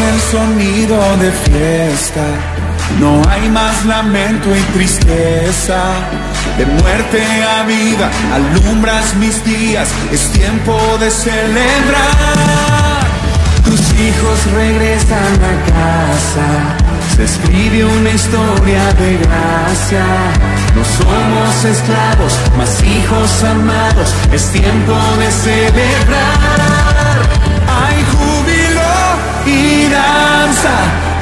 [0.00, 2.24] el sonido de fiesta.
[3.00, 5.82] No hay más lamento y tristeza.
[6.58, 9.88] De muerte a vida, alumbras mis días.
[10.12, 13.04] Es tiempo de celebrar.
[13.64, 16.46] Tus hijos regresan a casa.
[17.16, 20.04] Se escribe una historia de gracia.
[20.74, 24.14] No somos esclavos, mas hijos amados.
[24.32, 27.03] Es tiempo de celebrar.
[29.94, 30.74] Danza.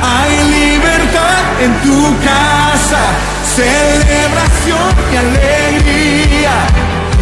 [0.03, 3.03] Hay libertad en tu casa.
[3.57, 6.55] Celebración y alegría.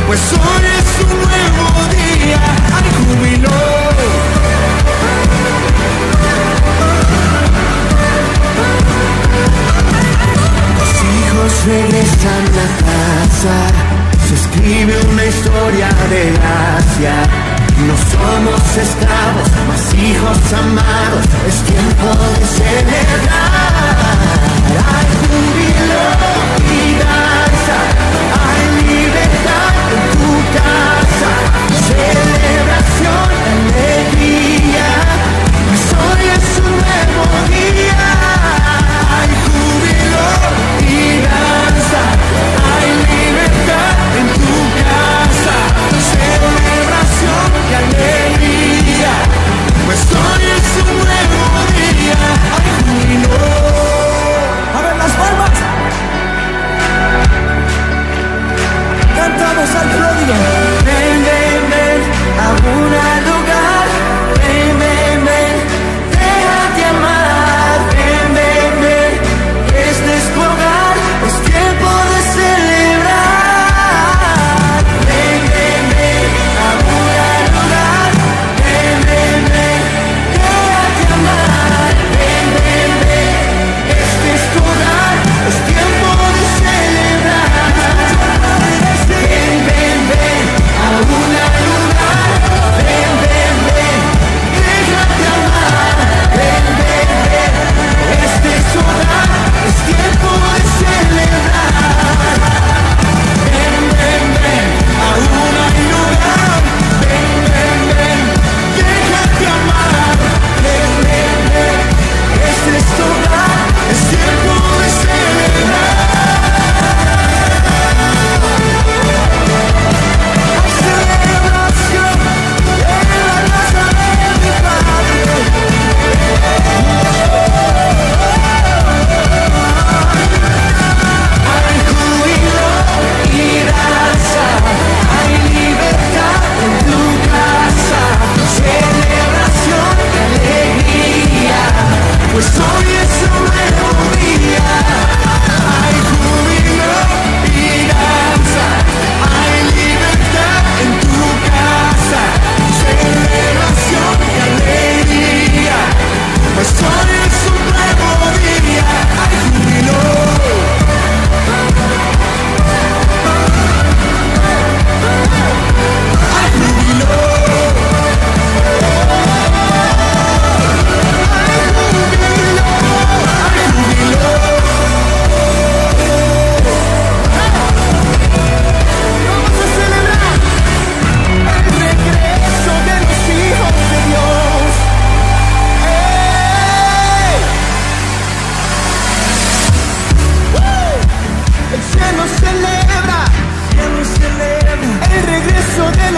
[0.07, 1.67] Pues hoy es un nuevo
[1.99, 2.43] día.
[2.75, 3.57] Hay júbilo.
[10.79, 13.57] Los hijos regresan a casa,
[14.27, 17.50] se escribe una historia de gracia.
[17.87, 24.11] No somos esclavos, mas hijos amados, es tiempo de celebrar.
[24.91, 26.05] Hay júbilo
[26.69, 27.79] y danza,
[28.45, 31.33] hay libertad en tu casa,
[31.89, 33.31] celebración,
[33.73, 34.89] alegría,
[35.67, 37.60] pues hoy es un nuevo día.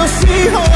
[0.03, 0.72] los hijos.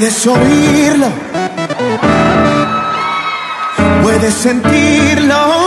[0.00, 1.08] Puedes oírlo,
[4.02, 5.59] puedes sentirlo.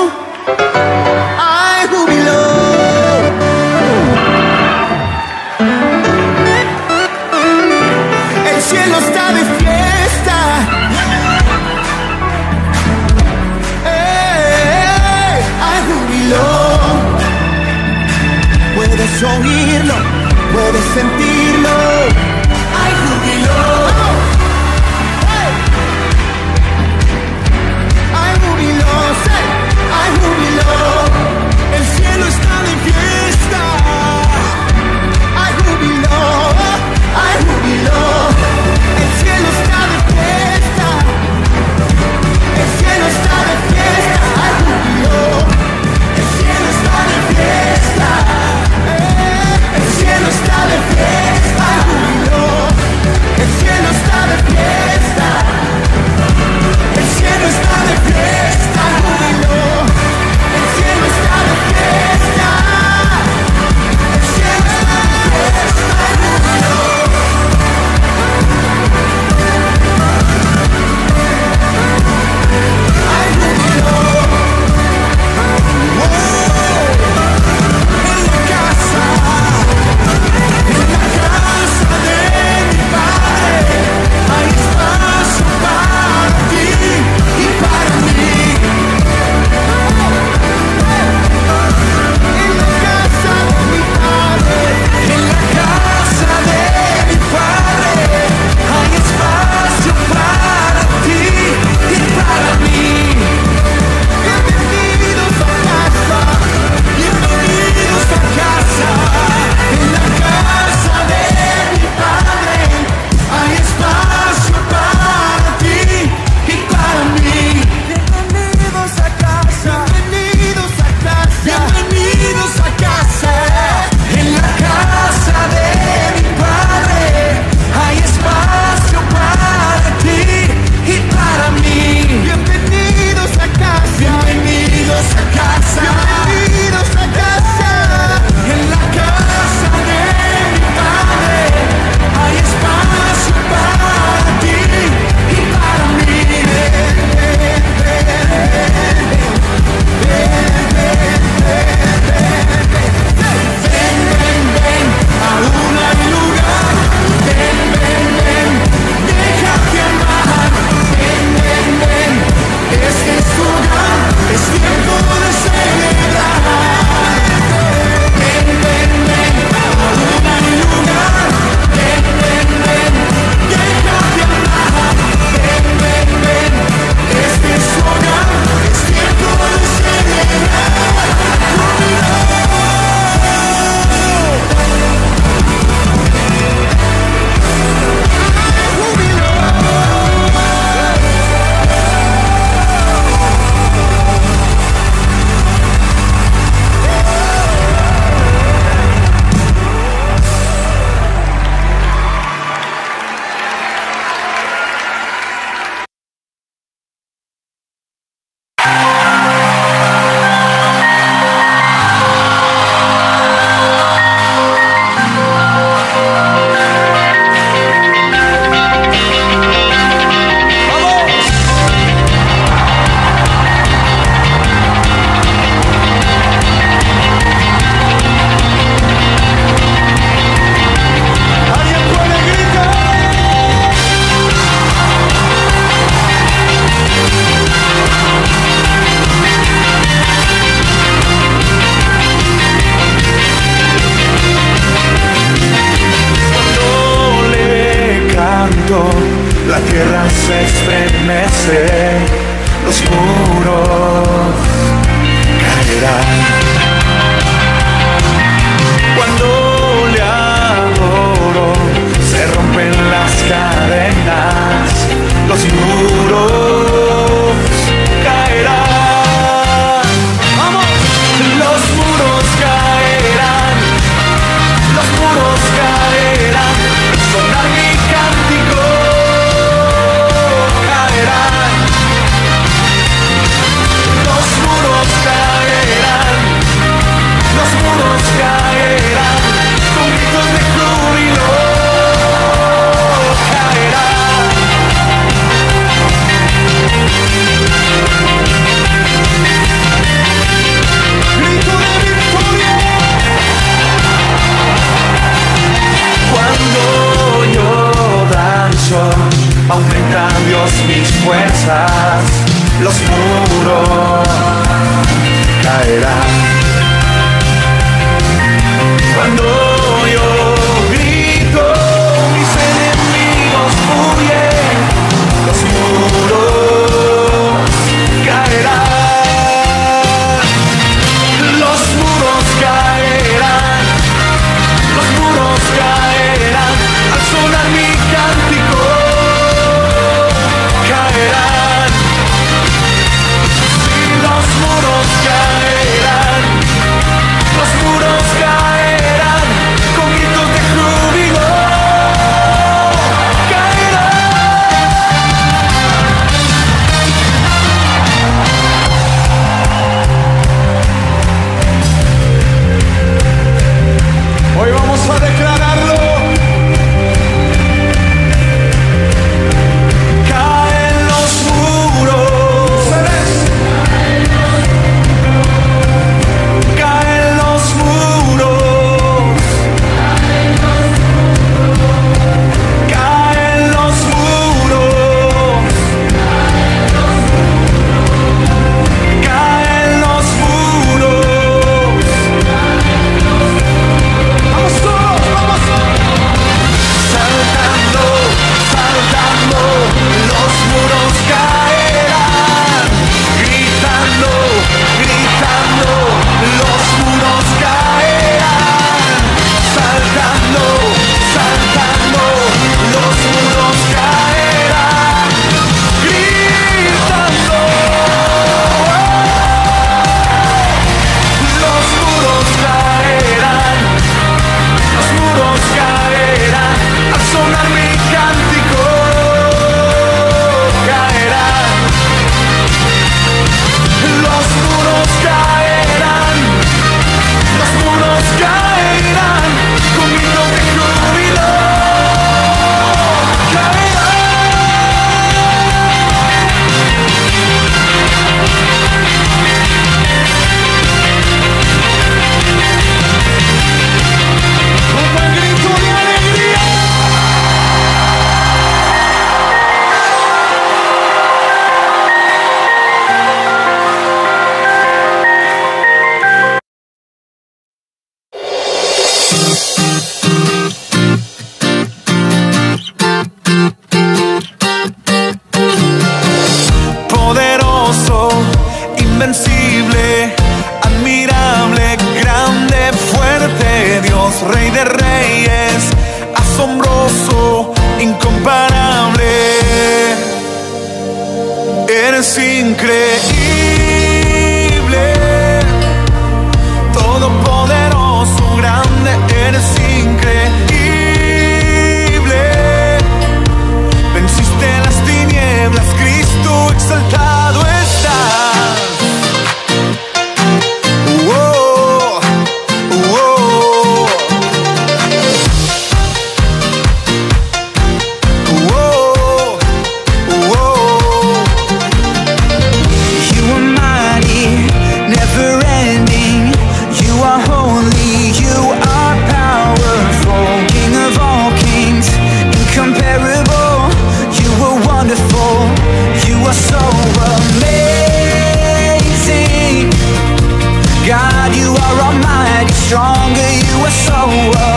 [541.36, 544.00] You are almighty, stronger, you are so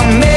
[0.04, 0.35] amazing.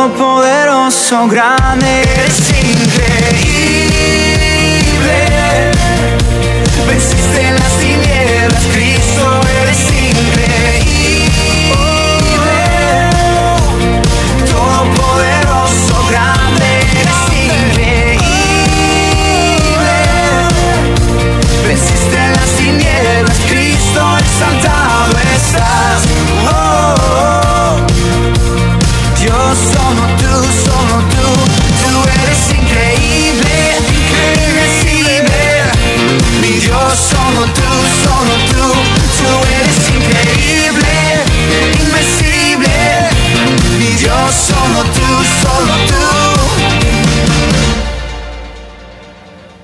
[0.00, 2.02] Todopoderoso, grande,